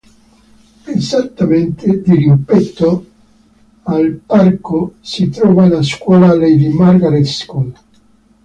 Esattamente 0.87 2.01
dirimpetto 2.01 3.05
al 3.83 4.15
parco 4.25 4.93
si 4.99 5.29
trova 5.29 5.67
la 5.67 5.83
scuola 5.83 6.33
Lady 6.33 6.69
Margaret 6.69 7.25
School 7.25 7.71